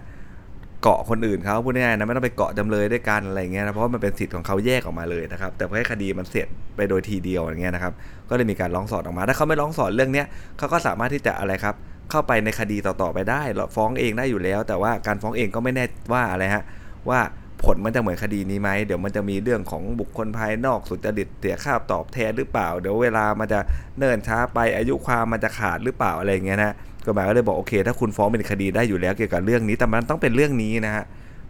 [0.83, 7.93] เกาะคนอื่นเขาพูดง่ายๆนะไม่ต้องไปเกาะจำเลยด้วยกันอะไรเงี้ยนะเพราะมันเป็นสิทธิ์ของเขาแยกออกมาเลยนะครับแต่พอให้คดีมันเสร็จไปโดยทีเดียวอย่างเงี้ยนะครับ
[8.29, 10.27] ก็เลยมีการร้องสอดออกมา ถ้าเขาไม่ร้องสอดเรื่องเนี้ย
[10.59, 11.75] เขาก็สามารถที่จะอะไรครับ
[12.11, 13.43] เข้าไปในคดีต่อๆไปได้
[13.77, 16.65] ฟ้องเองได้อยู่แล้ว แต่ว่าการฟ้องเองก็ไม่แน่ว่าอะไรฮะ
[17.09, 17.21] ว่า
[17.65, 23.61] ผลมันจะเหมือนคดีนี้ไหมเดี๋ยวมันจะมีเรื่องของบุคคลภายนอกสุจริตเสียค่าตอบแทนหรือเปล่า เดี๋ยวเวลามันจะ
[23.99, 26.73] เนิ่นช้าไปอายุความมันจะขาดหรือเปล่าอะไรเงี้ยนะ
[27.07, 31.05] กฎหมายก็เลยบอกโอเค ถ้าคุณฟ้องเป็นคดีได้อยู่แล้วเกี่ยวกับเรื่องนี้แต่มันต้องเป็นเรื่องนี้นะฮะ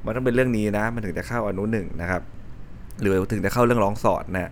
[0.04, 2.22] มันต้องเป็นเรื่องนี้นะ มันถึงจะเข้าอนุหนึ่งนะครับ
[3.00, 4.50] หรือถึงจะเข้าเรื่องร้องสอดนะ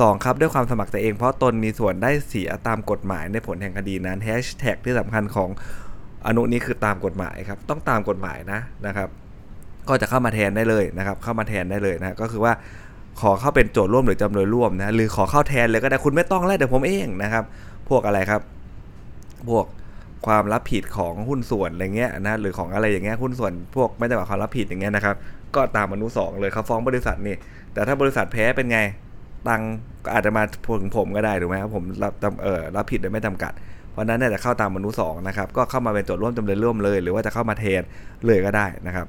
[0.00, 5.48] สองครับด้วยความสมัครใจเองเพราะตนมีส่วนได้เสียตามกฎหมายในผลแห่งคดีนั้นแฮชแท็กที่สำคัญของ
[6.26, 9.08] อนุนี้คือตามกฎหมายครับ ต้องตามกฎหมายนะนะครับ
[9.88, 12.52] ก็จะเข้ามาแทนได้เลยนะครับ เข้ามาแทนได้เลยนะก็คือว่า
[13.20, 17.44] ขอเข้าเป็นโจทย์ร่วมหรือจำเลยร่วมนะหรือขอเข้าแทนเลยก็ได้คุณไม่ต้องแล้วเดี๋ยวผมเองนะครับ
[17.88, 18.40] พวกอะไรครับ
[19.48, 19.66] พวก
[20.26, 25.16] ความรับผิดของหุ้นส่วนอะไรเงี้ยนะหรือของอะไรอย่างเงี้ยหุ้นส่วนพวกไม่ได้บอกความรับผิดอย่างเงี้ยนะครับ
[25.54, 27.36] ก็ตามอนุสองเลยเขาฟ้องบริษัทนี่
[27.72, 28.78] แต่ถ้าบริษัทแพ้เป็นไง
[29.48, 29.62] ตัง
[30.04, 32.12] ก็อาจจะมาถึงผมก็ได้ถูกไหมครับผมรับ
[32.42, 33.52] เออรับผิดโดยไม่จำกัด
[33.90, 37.82] เพราะนั้นเนี่ยจะเข้าตามอนุสองนะครับก็เข้ามาเป็นโจทย์ร่วมจำเลยร่วมเลย หรือว่าจะเข้ามาแทน
[38.26, 39.06] เลยก็ได้นะครับ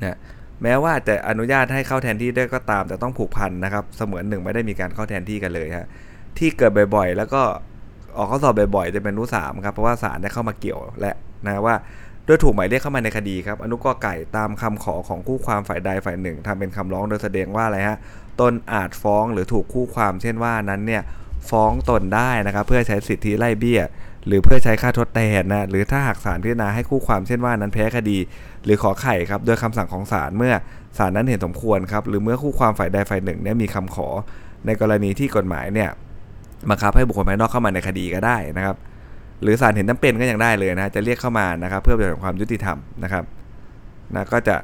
[0.00, 0.18] นะ
[0.62, 5.86] แม้ว่าจะอนุญาตให้เข้าแทนที่ได้ก็ตาม แต่ต้องผูกพันนะครับ เสมือนหนึ่งไม่ได้มีการเข้าแทนที่กันเลยฮะ
[6.38, 7.42] ที่เกิดบ่อยๆ แล้วก็
[8.16, 11.14] ออกข้อสอบบ่อยๆ จะเป็นอนุสามครับเพราะว่าศาลได้เข้ามาเกี่ยวและ
[11.46, 11.74] นะว่า
[12.26, 17.98] ด้วยถูกหมายเรียกเข้ามาในคดีครับอนุกอไก่ตามคำขอของคู่ความฝ่ายใดฝ่ายหนึ่งทำเป็นคำร้องโดยแสดงว่าอะไรฮะ
[18.40, 21.02] ตนอาจฟ้องหรือถูกคู่ความเช่นว่านั้นเนี่ย
[21.50, 23.82] ฟ้องตนได้นะครับเพื่อใช้สิทธิไล่เบี้ย
[24.26, 28.18] หรือเพื่อใช้ค่าทดแทนนะหรือถ้าหากศาลพิจารณาให้คู่ความเช่นว่านั้นแพ้คดี
[28.64, 30.54] หรือขอไข่ครับโดยคำสั่งของศาลเมื่อ
[30.98, 34.08] ศาลนั้นเห็นสมควรครับหรือเมื่อคู่ความฝ่ายใดฝ่ายหนึ่งเนี่ยมีคำขอ
[34.66, 35.90] ในกรณีที่กฎหมายเนี่ย
[36.70, 38.76] บังคับให้บุคคลภายนอกเข้ามาในคดีก็ได้นะครับ
[39.42, 43.24] หรือศาลเห็นจาเป็นก็ยังได้เลยนะจะเรียกเข้ามานะครับเพื่อเป็นความยุติธรรมนะครับ
[44.14, 44.56] นะก็จะ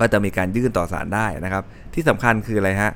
[0.00, 1.62] ก็จะมีการยื่นต่อศาลได้นะครับ
[1.94, 2.92] ที่สำคัญคืออะไรฮะ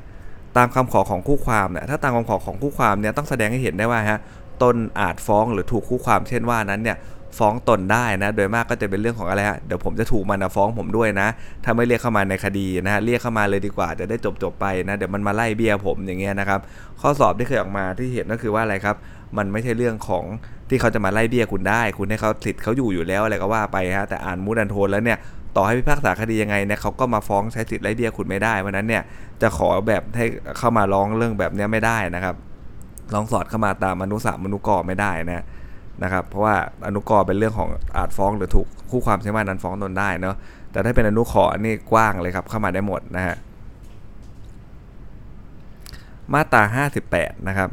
[0.57, 4.19] ตามคำขอของคู่ความเนี่ยถ้าตามคำขอของคู่ความเนี่ยต้องแสดงให้เห็นได้ว่าฮะ
[4.63, 6.97] ตนอาจฟ้องหรือถูกคู่ความเช่นว่านั้นเนี่ย
[7.39, 11.29] ฟ้องตนได้นะ โดยมากก็จะเป็นเรื่องของอะไรฮะ เดี๋ยวผมจะถูกมันฟ้องผมด้วยนะ
[11.65, 16.61] ถ้าไม่เรียกเข้ามาในคดีนะฮะ เรียกเข้ามาเลยดีกว่า จะได้จบจบไปนะ เดี๋ยวมันมาไล่เบี้ยผมอย่างเงี้ยนะครับ
[17.01, 18.97] ข้อสอบที่เคยออกมาที่เห็นก็คือว่าอะไรครับ
[19.37, 20.25] มันไม่ใช่เรื่องของ
[20.69, 25.19] ที่เขาจะมาไล่เบี้ยคุณได้ คุณให้เขาสิทธิ์เขาอยู่อยู่แล้วอะไรก็ว่าไปฮะ แต่อ่านมูดันโทนแล้วเนี่ย
[25.57, 29.03] ต่อให้พิพากษาคดียังไงเนี่ยเขาก็มาฟ้องใช้สิทธิ์ไล่เบี้ยคุณไม่ได้ เพราะนั้นเนี่ย
[29.43, 30.25] จะขอแบบให้
[30.59, 32.35] เข้ามาร้องเรื่องแบบนี้ไม่ได้นะครับ
[33.15, 35.45] ร้องสอดเข้ามาตามอนุสามอนุกรไม่ได้นะ
[36.03, 36.57] นะครับเพราะว่า
[36.87, 40.37] อนุกรเป็นเรื่องของอาจฟ้องหรือถูกคู่ความใช่ไหมนั้นฟ้องตนได้เนาะ
[40.73, 43.37] แต่ถ้าเป็นอนุขอนี่กว้างเลยครับเข้ามาได้หมดนะฮะ
[46.33, 46.63] มาตรา
[47.05, 47.71] 58 นะครับ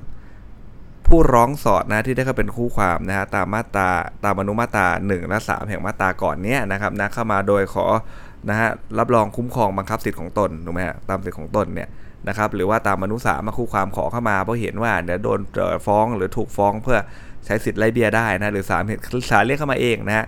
[1.08, 3.90] ผู้ร้องสอดนะที่ได้เข้าเป็นคู่ความนะฮะตามมาตรา
[4.24, 7.86] ตามอนุมาตรา1และ3แห่งมาตราก่อนเนี้ยนะครับนะเข้ามาโดยขอ
[8.50, 11.90] นะฮะรับรองคุ้มครองบังคับสิทธิ์ของตนถูกไหมฮะตามสิทธิ์ของตนเนี่ย
[12.28, 15.40] นะครับหรือว่าตามอนุสามาคู่ความขอเข้ามาเพราะเห็นว่าเดี๋ยวโดน
[15.88, 17.00] ฟ้องหรือถูกฟ้องเพื่อ
[17.46, 19.02] ใช้สิทธิ์ไล่เบี้ยได้นะหรือศาลเหตุ
[19.32, 20.26] ศาลเรียกเข้ามาเองนะ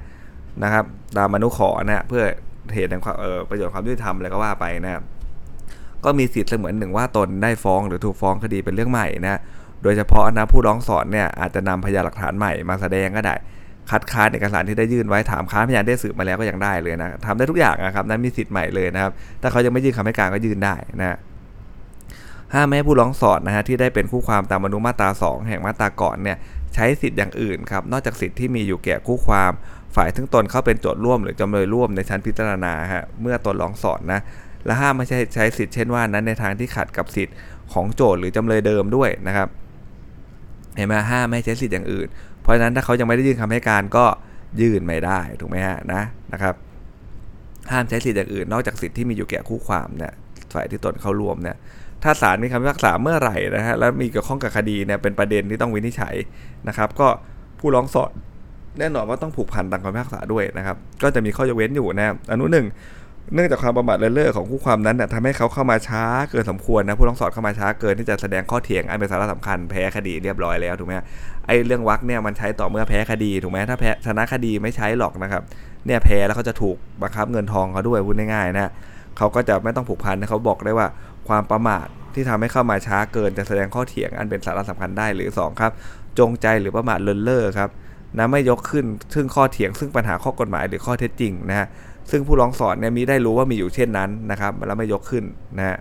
[0.63, 0.84] นะครับ
[1.17, 2.23] ตามอนุขอนะเพื่อ
[2.73, 3.15] เหตุแห่งความ
[3.49, 5.04] ประโยชน์ความยุติธรรมอะไรก็ว่าไปนะครับ
[6.06, 9.39] ก็มีสิทธิ์เสมือนหนึ่งว่าตนได้ฟ้องหรือถูกฟ้องคดีเป็นเรื่องใหม่นะ
[9.84, 13.36] โดยเฉพาะนะผู้ร้องสอนเนี่ยอาจจะนำพยานหลักฐานใหม่มาแสดงก็ได้
[13.91, 21.17] คัดค้านเอกสารที่ได้ยื่นไว้ถามค้านพยานได้สืบมาแล้วก็ยังได้เลยนะทำได้ทุกอย่างนะครับนั้นมีสิทธิ์ใหม่เลยนะครับถ้าเขายังไม่ยื่นคำให้การก็ยื่นได้นะ
[22.54, 26.38] ห้ามไม่ให้ผู้ร้องสอนนะฮะที่ได้เป็นคู่ความตามอนุมาตรา 2 แห่งมาตราก่อนเนี่ย
[26.76, 29.52] ใช้สิทธิ์อย่างอื่นครับนอกจากสิทธิ์ที่มีอยู่แก่คู่ความ
[29.96, 34.22] ฝ่ายทั้งตนเข้าเป็นโจทย์ร่วม หรือจำเลยร่วมในชั้นพิจารณาฮะเมื่อตนร้องสอนนะ
[34.66, 37.36] และห้ามไม่ใช่ใช้สิทธิ์เช่นว่านั้นในทางที่ขัดกับสิทธิ์
[37.74, 39.48] ของโจทย์หรือจำเลยเดิมด้วยนะครับ
[40.76, 42.08] เห็นไหมห้ามไม่ใช้สิทธิ์อย่างอื่น
[42.42, 44.06] เพราะฉะนั้นถ้าเขายังไม่ได้ยื่นคำให้การก็
[44.62, 46.02] ยื่นไม่ได้ถูกไหมฮะนะ
[46.34, 46.56] นะครับ
[47.72, 50.14] ห้ามใช้สิทธิ์อย่างอื่น นอกจากสิทธิ์ที่มีอยู่แก่คู่ความเนี่ย
[50.54, 51.58] ฝ่ายที่ตนเข้าร่วมเนี่ย
[52.06, 56.15] ถ้าศาลมีคำพิพากษาเมื่อไหร่นะฮะแล้วมีเกี่ยวข้องกับคดีเนี่ยเป็นประเด็นที่ต้องวินิจฉัย
[56.68, 57.08] นะครับ ก็
[57.60, 58.12] ผู้ร้องสอด
[58.80, 62.65] แน่นอนว่าต้องผูกพันตามคำพิพากษาด้วยนะครับ ก็จะมีข้อยกเว้นอยู่นะอนุหนึ่ง
[63.34, 70.94] เนื่องจากความประมาทเลินเล่อของคู่ความนั้นเนี่ยทำให้เขาเข้ามาช้าเกินสมควรนะผู้ร้องสอดเข้ามาช้าเกินที่จะแสดงข้อเถียงอันเป็นสาระสำคัญแพ้คดีเรียบร้อยแล้วถูกไหม
[71.46, 75.41] ไอ้เรื่องวักเนี่ยมันใช้ต่อเมื่อแพ้คดีถูกไหมถ้าแพ้ชนะคดีไม่ใช้หรอกนะครับ
[75.86, 78.72] เนี่ยแพ้แล้วเขาจะถูกบังคับเงินทองเขาด้วยพูดง่ายๆนะ
[79.18, 80.88] เขาก็จะไม่ต้องผูกพันนะเขาบอกได้ว่า
[81.28, 85.72] ความประมาทที่ทำให้เข้ามาช้าเกินจะแสดงข้อเถียงอันเป็นสาระสำคัญได้หรือ 2 ครับ
[86.20, 87.70] จงใจหรือประมาทเลินเล่อครับ
[88.18, 91.68] นะไม่ยกขึ้นซึ่งข้อเถียงซึ่งปัญหาข้อกฎหมายหรือข้อเท็จจริงนะฮะ
[92.12, 95.24] ซึ่งผู้ร้องสอนเนี่ยมีได้รู้ว่ามีอยู่เช่นนั้นนะครับแล้วไม่ยกขึ้น
[95.58, 95.78] นะฮะ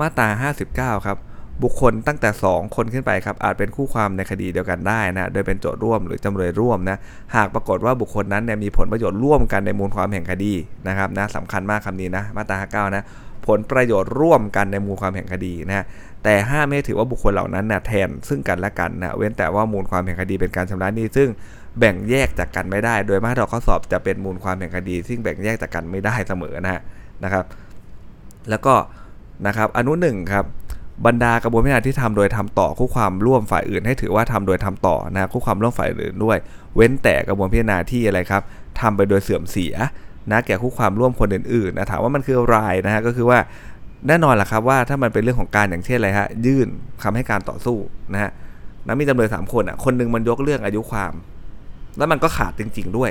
[0.00, 0.28] มาตรา
[0.62, 1.18] 59 ครับ
[1.62, 6.96] บุคคลตั้งแต่ 2 คนขึ้นไปครับอาจเป็นคู่ความในคดีเดียวกันได้นะโดยเป็นโจทย์ร่วมหรือจำเลยร่วมนะ
[7.36, 10.52] หากปรากฏว่าบุคคลนั้นเนี่ยมีผลประโยชน์ร่วมกันในมูลความแห่งคดี
[10.88, 13.02] นะครับนะสำคัญมากคำนี้นะมาตรา59นะ
[13.46, 15.84] ผลประโยชน์ร่วมกันในมูลความแห่งคดีนะ
[16.24, 21.28] แต่ห้ามไม่ถือว่าบุคคลเหล่านั้นนะแทนซึ่งกันและกันนะเว้นแต่ว่ามูลความแห่งคดีเป็นการชำระหนี้ซึ่ง
[21.78, 26.80] แบ่งแยกจากกันไม่ได้ โดยมาตราข้อสอบจะเป็นมูลความแห่งคดี ซึ่งแบ่งแยกจากกันไม่ได้เสมอนะ
[27.24, 27.44] นะครับ
[28.50, 28.74] แล้วก็
[29.46, 30.44] นะครับอนุหนึ่งครับ
[31.06, 36.38] บรรดากระบวนการที่ทำโดยทำต่อคู่ความร่วมฝ่ายอื่น ให้ถือว่าทำโดยทำต่อนะคู่ความร่วมฝ่ายอื่นด้วย
[36.76, 38.42] เว้นแต่กระบวนพิจารณาที่อะไรครับ
[38.80, 39.74] ทำไปโดยเสื่อมเสีย
[40.30, 43.38] นะแก่คู่ความร่วมคนอื่นๆนะถามว่ามันคืออะไรนะฮะก็คือว่า
[44.08, 46.68] แน่นอนแหะครับว่าถ้ามันเป็นเรื่องของการอย่างเช่นอะไรฮะยื่น
[47.02, 47.78] คำให้การต่อสู้
[48.12, 48.30] นะฮะ
[48.86, 51.12] นะมีจำเลยสามคนอะคนนึงมันยกเรื่องอายุความ
[51.98, 53.10] แล้วมันก็ขาดจริง ๆด้วย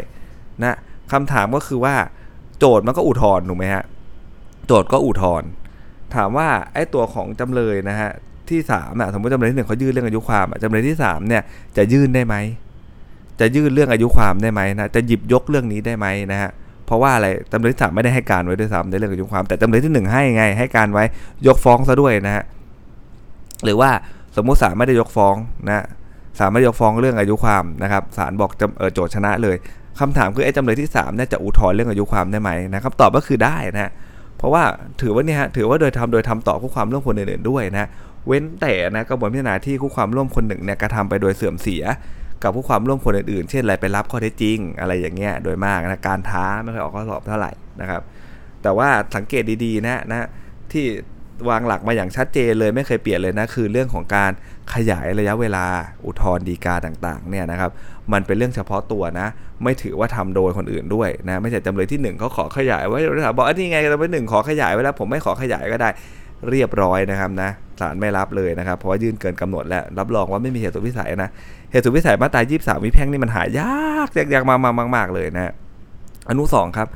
[0.64, 0.76] นะ
[1.12, 1.96] คำถามก็คือว่า
[2.60, 3.84] โจทย์มันก็อุทธรณ์ถูกไหมฮะ
[4.68, 5.50] โจทย์ก็อุทธรณ์
[6.16, 8.12] ถามว่าไอ้ตัวของจำเลยนะฮะ
[8.50, 11.42] ที่สามอะสมมติจำเลยที่หนึ่งเขายื่นเรื่องอายุความจำเลยที่สามเนี่ย
[11.78, 12.36] จะยื่นได้ไหม
[13.40, 16.50] จะยื่นเรื่องอายุความได้ไหมนะจะหยิบยกเรื่องนี้ได้ไหมนะฮะ
[16.86, 21.04] เพราะว่าอะไรจำเลยที่สามไม่ได้ให้การไว้ด้วยซ้ำในเรื่องอายุความ แต่จำเลยที่หนึ่งให้ไง ให้การไว้
[21.48, 22.44] ยกฟ้องซะด้วยนะฮะ
[23.66, 23.90] หรือว่า
[24.36, 25.36] สมมุติศาลไม่ได้ยกฟ้อง
[25.68, 25.86] นะ
[26.40, 28.52] ศาลไม่ได้ยกฟ้องเรื่องอายุความนะครับศาลบอก
[28.94, 29.56] โจทชนะเลย
[30.00, 33.92] คำถามคือไอ้จำเลยที่3เนี่ยจะอุทธรณ์เรื่องอายุความได้ไหมนะคำตอบก็คือได้นะ
[34.40, 34.64] เพราะว่า
[35.02, 37.90] ถือว่าเนี่ยฮะถือว่าโดยทำโดยทำต่อคู่ความร่วมคนอื่นๆด้วยนะ
[38.28, 41.84] เว้นแต่นะกระบวนพิจารณาที่คู่ความร่วมคนหนึ่งเนี่ยกระทำไปโดยเสื่อมเสีย
[42.44, 48.02] กับคู่ความร่วมคนอื่นๆ เช่นอะไรไปรับข้อเท็จจริง อะไรอย่างเงี้ยโดยมากนะการท้าไม่เคยออกข้อสอบเท่าไหร่นะครับ
[48.64, 50.28] แต่ว่าสังเกตดีๆนะนะ
[50.72, 50.86] ที่
[51.50, 54.32] วางหลักมาอย่างชัดเจนเลยไม่เคยเปลี่ยนเลยนะคือเรื่องของการ
[54.74, 55.66] ขยายระยะเวลา
[56.06, 57.72] อุทธรณ์ดีกาต่างๆเนี่ยนะครับ
[58.14, 59.28] มันเป็นเรื่องเฉพาะตัวนะ
[59.64, 65.90] ไม่ถือว่าทำโดยคนอื่นด้วยนะไม่ใช่จำเลยที่1เขาขอขยายไว้เราบอกอันนี้ไงจำเลยหนึ่งขอขยายไว้แล้วผมไม่ขอขยายก็ได้
[66.50, 67.50] เรียบร้อยนะครับนะ
[67.80, 71.30] ศาลไม่รับเลยนะครับ เพราะว่ายื่นเกินกำหนดแล้วรับรองว่าไม่มีเหตุสุดวิสัยนะ
[71.72, 75.54] เหตุสุดวิสัยมาตรา23วิแพ่งนี่มันหายากยากๆมากๆเลยนะ
[76.30, 76.88] อนุ2ครับ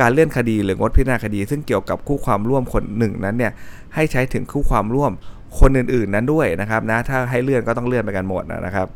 [0.00, 3.52] การเลื่อนคดีหรืองดพิจารณาคดี ซึ่งเกี่ยวกับคู่ความร่วมคนหนึ่งนั้นเนี่ย
[3.94, 5.12] ให้ใช้ถึงคู่ความร่วม
[5.60, 8.88] คนอื่นๆนั้นด้วยนะครับนะถ้าให้เลื่อนก็ต้องเลื่อนไปกันหมดนะครับ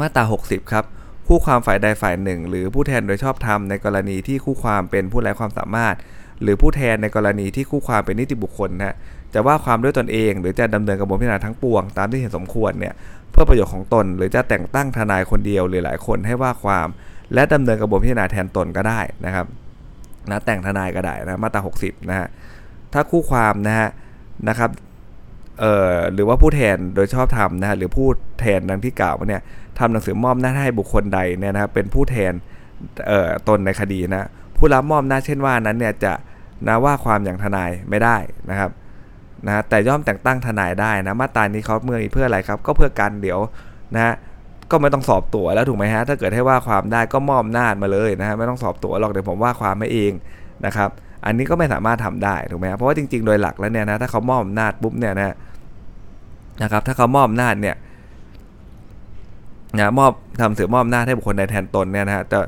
[0.00, 0.84] มาตรา 60 ครับ
[1.26, 5.94] คู่ความฝ่ายใดฝ่ายหนึ่ง หรือผู้แทนโดยชอบธรรมในกรณีที่คู่ความเป็นผู้ไร้ความสามารถ
[6.42, 8.94] หรือผู้แทนในกรณีที่คู่ความเป็นนิติบุคคลนะ
[9.34, 12.94] จะว่าความด้วยตนเอง หรือจะดำเนินกระบวนพิจารณาทั้งปวงตามที่เห็นสมควรเนี่ย
[13.30, 16.88] เพื่อประโยชน์ของตน หรือจะแต่งตั้งทนายคนเดียวหรือหลายคนให้ว่าความ
[17.34, 19.46] และดำเนินกระบวนพิจารณาแทนตนก็ได้นะครับ
[20.30, 22.28] นะแต่งทนายก็ได้นะมาตรา 60 นะฮะ
[22.92, 23.88] ถ้าคู่ความนะฮะ
[24.48, 24.70] นะครับ
[25.60, 28.08] เอ่อหรือว่าผู้แทนโดยชอบธรรมนะฮะหรือผู้
[28.40, 29.42] แทนดังที่กล่าวมาเนี่ย
[29.78, 32.32] ทำหนังสือมอบหน้าให้บุคคลใดเนี่ยนะครับเป็นผู้แทน
[33.08, 36.12] เอ่อตนในคดีนะผู้รับมอบหน้าเช่นว่านั้นเนี่ยจะ
[36.68, 38.16] นะว่าความอย่างทนายไม่ได้
[38.50, 38.70] นะครับ
[39.46, 43.38] นะแต่ย่อมแต่งตั้งทนายได้นะมาตรานี้เขาเมื่อเพื่ออะไรครับ ก็เพื่อกันเดี๋ยว
[43.94, 44.14] นะ
[44.70, 50.12] ก็ไม่ต้องสอบตัวแล้วถูกไหมฮะถ้าเกิดให้ว่าความได้ก็มอบหน้ามาเลยนะฮะไม่ต้องสอบตัวหรอกเดี๋ยวผมว่าความม่เอง
[50.66, 50.90] นะครับ
[51.24, 55.36] อันนี้ก็ไม่สามารถทำได้ถูกไหมเพราะว่าจริงๆ โดยหลักแล้วเนี่ยนะถ้าเขามอบอำนาจปุ๊บเนี่ยนะ
[56.62, 57.76] นะครับ ถ้าเขามอบอำนาจเนี่ย
[59.78, 62.38] นะมอบทำเสือมอบอำนาจให้บุคคลใดแทนตนเนี่ยนะฮะแต่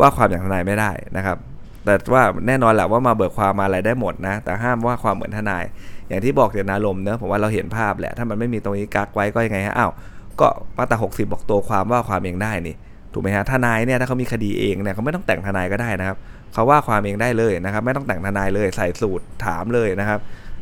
[0.00, 1.36] ว่าความอย่างทนายไม่ได้นะครับ
[1.84, 5.64] แต่ว่าแน่นอนแหละว่ามาเบิกความมาอะไรได้หมดนะ แต่ห้ามว่าความเหมือนทนาย
[6.08, 9.92] อย่างที่บอกเจตนารมณ์เนอะผมว่าเราเห็นภาพแหละถ้ามันไม่มีตรงนี้กักไว้ก็ยังไงฮะอ้าว
[10.40, 12.74] ก็มาตรา60 บอกตัวความว่าความเองได้นี่
[13.12, 16.16] ถูกไหมฮะทนายเนี่ยถ้าเขามีคดีเองเนี่ยเขาไม่ต้องแต่งทนายก็ได้นะครับ
[16.54, 20.18] เขาว่าความเองได้เลยนะครับ ไม่ต้องแต่งทนายเลยใส่สูตรถามเลยนะครับ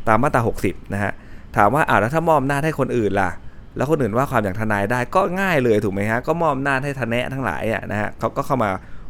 [0.07, 1.11] ตามมาตรา 60 นะฮะ
[1.57, 3.31] ถามว่าอ่าแล้วถ้ามอบอำนาให้คนอื่นล่ะ
[3.75, 8.69] แล้วคนอื่นว่าความอย่างทนายได้ก็ง่ายเลยถูกไหมฮะก็มอบอำนาให้ทนายทั้งหลายอะนะฮะเขาก็เข้ามา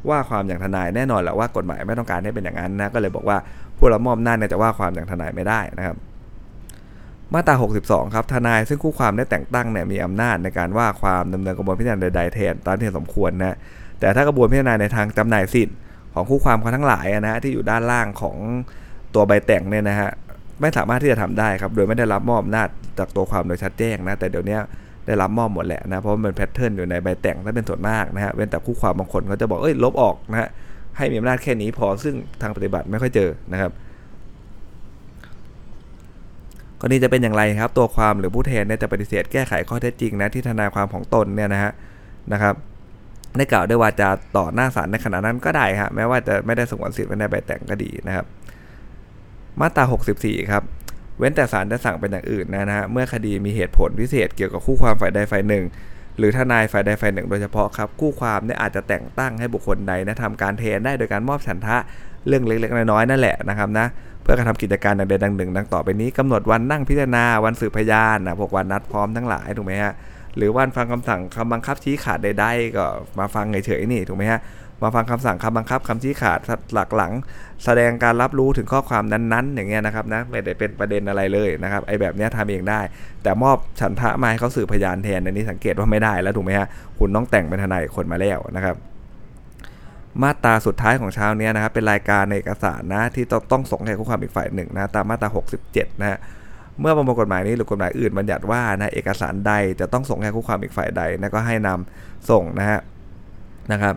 [0.09, 3.37] ว่าความอย่างทนายแน่นอนแหละว่ากฎหมายไม่ต้องการให้เป็นอย่างนั้นนะก็เลยบอกว่า
[3.77, 5.95] ผู้รับมอบอำนาเนี่ยจะว่าความอย่างทนายไม่ได้นะครับ
[7.33, 13.57] มาตรา 62 ครับทนายซึ่งคู่ความได้แต่งตั้งเนี่ยมีอำนาจในการว่าความดำเนินกระบวนพิจารณาใดๆแทนตามที่สมควรนะ
[13.99, 15.75] แต่ถ้ากระบวนพิจารณาในทางจำหน่ายสิทธิ์
[16.13, 18.37] ของคู่ความเขาทั้งหลายนะฮะที่อยู่ด้านล่างของ
[19.13, 20.09] ตัวใบแต่งเนี่ยนะฮะ
[20.61, 22.67] ไม่สามารถที่จะทำได้ครับ โดยไม่ได้รับมอบอำนาจ
[22.99, 24.57] จากตัวความโดยชัดแจ้งนะแต่เดี๋ยวนี้
[25.05, 30.49] ได้รับมอบหมดแหละนะเพราะมันแพทเทิร์นอยู่ในใบแต่งถ้าเป็นส่วนมากนะฮะเว้นแต่คู่ความบางคนเขาจะบอกเอ้ยลบออกนะฮะ
[30.97, 33.71] ให้มีอำนาจแค่นี้พอซึ่งทางปฏิบัติไม่ค่อยเจอนะครับ
[36.79, 41.71] กรณีจะเป็นอย่างไรครับ ตัวความหรือผู้แทนเนี่ยจะปฏิเสธแก้ไขข้อเท็จจริงนะที่ทนายความของตนเนี่ยนะฮะ
[42.33, 42.55] นะครับ
[43.37, 48.25] ได้กล่าวด้วยวาจาต่อหน้าศาลในขณะนั้นก็ได้ฮะแม้ว่าจะไม่ได้สงวนสิทธิ์ไว้ในใบแต่งก็ดีนะครับ
[49.59, 49.83] มาตรา
[50.17, 50.63] 64 ครับ
[51.17, 55.63] เว้นแต่ศาลจะสั่งเป็นอย่างอื่นนะฮะเมื่อคดีมีเหตุผลพิเศษเกี่ยวกับคู่ความฝ่ายใดฝ่ายหนึ่ง
[56.17, 61.77] หรือทนายฝ่ายใดฝ่ายหนึ่งโดยเฉพาะครับคู่ความเนี่ยอาจจะแต่งตั้งให้บุคคลใดนะทำการแทนได้โดยการมอบฉันทะ
[62.27, 63.85] เรื่องเล็กๆน้อยๆนั่นแหละนะครับนะ
[64.23, 69.93] เพื่อกระทำกิจการดังใดดังหนึ่ง ดังต่อไปนี้กำหนดวันนั่งพิจารณาวันสืบพยานนะพวกวันนัดพร้อมทั้งหลายถูกไหมฮะ
[70.37, 72.85] หรือวันฟังคำสั่งคำบังคับชี้ขาดใดๆก็
[73.19, 74.41] มาฟังเฉยๆนี่ถูกไหมฮะ
[74.83, 76.39] มาฟังคำสั่งคำบังคับคำชี้ขาด
[76.73, 77.13] หลักหลัง
[77.63, 82.81] แสดงการรับรู้ถึงข้อความนั้นๆ อย่างเงี้ยนะครับนะไม่ได้เป็นประเด็นอะไรเลยนะครับไอ้แบบเนี้ยทำเองได้
[83.23, 86.67] แต่มอบฉันทะมาให้เขาสืบพยานแทนอันนี้สังเกตว่าไม่ได้แล้วถูกไหมฮะ
[86.99, 88.75] คุณต้องแต่งเป็นทนายคนมาแล้วนะครับ
[90.21, 95.29] มาตราสุดท้ายของเช้านี้นะครับเป็นรายการในเอกสารนะที่ต้องต้องส่งให้คู่ความอีกฝ่ายหนึ่งนะตามมาตรา
[95.65, 96.19] 67 นะฮะ
[96.79, 102.79] เมื่อประมวลกฎหมายนี้หรือกฎหมายอื่นบัญญัติว่านะเอกสารใดจะต้องส่งให้คู่ความอีกฝ่ายใดนะก็ให้นำส่งนะฮะ
[103.71, 103.95] นะครับ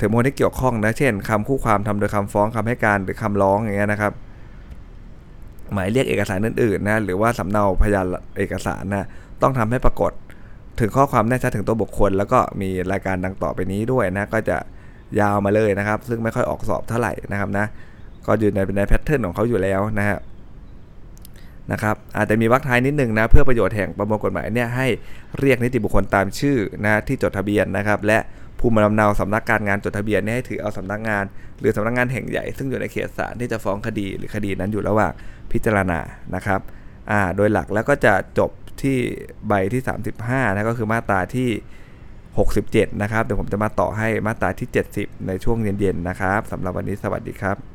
[0.00, 4.12] ถึงมูลที่เกี่ยวข้องนะเช่นคำคู่ความทำโดยคำฟ้องคำให้การหรือคำร้องอย่างเงี้ยนะครับ
[5.72, 8.06] หมายเรียกเอกสารอื่นๆนะหรือว่าสำเนาพยาน
[8.38, 9.06] เอกสารนะ
[9.42, 10.12] ต้องทำให้ปรากฏ
[10.80, 14.56] ถึงข้อความแน่ชัดถึงตัวบุคคล แล้วก็มีรายการดังต่อไปนี้ด้วยนะก็จะ
[15.20, 17.66] ยาวมาเลยนะครับ ซึ่งไม่ค่อยออกสอบเท่าไหร่นะครับนะ
[18.26, 20.18] ก็อยู่ในในแพทเทิร์นของเขาอยู่แล้วนะฮะ
[21.72, 24.86] นะครับอาจจะมีวรรคท้ายนิดนึงนะเพื่อประโยชน์แห่งประมวลกฎหมายเนี่ยให้
[25.40, 28.18] เรียกนิติบุคคลตามชื่อนะที่จดทะเบียนนะครับและ
[28.60, 31.24] ภูมิลำเนาสำนักการงานจดทะเบียนเนี่ยให้ถือเอาสำนักงาน
[31.60, 35.12] หรือสำนักงานแห่งใหญ่ซึ่งอยู่ในเขตศาลที่จะฟ้องคดีหรือคดีนั้นอยู่ระหว่าง
[35.52, 36.00] พิจารณา
[36.34, 36.60] นะครับ
[37.10, 38.50] อ่าโดยหลักแล้วก็จะจบ
[38.82, 38.96] ที่
[39.48, 39.82] ใบที่
[40.18, 41.48] 35นะก็คือมาตราที่
[42.30, 47.71] 67 นะครับเดี๋ยวผมจะมาต่อให้มาตราที่ 70 ในช่วงเย็นๆนะครับสำหรับวันนี้สวัสดีครับ